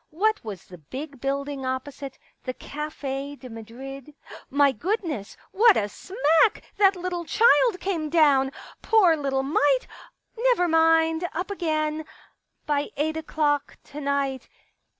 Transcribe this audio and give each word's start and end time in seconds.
What 0.09 0.43
was 0.43 0.65
the 0.65 0.79
big 0.79 1.21
building 1.21 1.63
opposite— 1.63 2.17
the 2.45 2.55
Cafe 2.55 3.35
de 3.35 3.49
Madrid? 3.51 4.15
My 4.49 4.71
goodness, 4.71 5.37
what 5.51 5.77
a 5.77 5.87
smack 5.87 6.63
that 6.77 6.95
little 6.95 7.23
child 7.23 7.79
came 7.79 8.09
down 8.09 8.47
I 8.47 8.51
Poor 8.81 9.15
little 9.15 9.43
mite! 9.43 9.85
Never 10.35 10.67
mind— 10.67 11.27
up 11.33 11.51
again.... 11.51 12.03
By 12.65 12.89
eight 12.97 13.15
o'clock 13.15 13.77
to 13.83 14.01
night 14.01 14.49